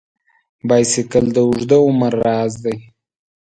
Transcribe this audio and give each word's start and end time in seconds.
بایسکل 0.67 1.25
د 1.35 1.37
اوږده 1.47 1.77
عمر 1.87 2.13
راز 2.23 2.53
دی. 2.65 2.77